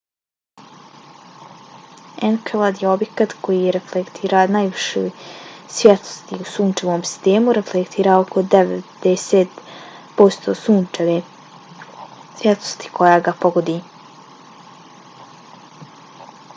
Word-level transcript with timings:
enkelad 2.29 2.75
je 2.83 2.87
objekt 2.95 3.35
koji 3.47 3.73
reflektira 3.75 4.39
najviše 4.55 5.03
svjetlosti 5.75 6.39
u 6.45 6.47
sunčevom 6.53 7.03
sistemu; 7.09 7.53
reflektira 7.59 8.15
oko 8.23 8.45
90 8.57 9.45
posto 10.21 10.57
sunčeve 10.65 11.19
svjetlosti 12.41 12.97
koja 12.99 13.19
ga 13.29 13.35
pogodi 13.45 13.77